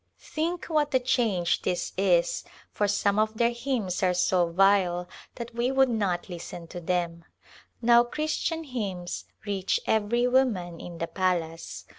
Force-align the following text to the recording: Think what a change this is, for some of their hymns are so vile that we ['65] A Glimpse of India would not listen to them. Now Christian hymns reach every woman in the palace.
Think 0.17 0.65
what 0.65 0.95
a 0.95 0.99
change 0.99 1.61
this 1.61 1.93
is, 1.95 2.43
for 2.71 2.87
some 2.87 3.19
of 3.19 3.37
their 3.37 3.51
hymns 3.51 4.01
are 4.01 4.15
so 4.15 4.49
vile 4.49 5.07
that 5.35 5.53
we 5.53 5.67
['65] 5.67 5.69
A 5.69 5.73
Glimpse 5.73 5.73
of 5.73 5.73
India 5.73 5.73
would 5.77 5.89
not 5.99 6.29
listen 6.29 6.67
to 6.69 6.79
them. 6.81 7.25
Now 7.83 8.03
Christian 8.05 8.63
hymns 8.63 9.25
reach 9.45 9.79
every 9.85 10.27
woman 10.27 10.79
in 10.79 10.97
the 10.97 11.05
palace. 11.05 11.85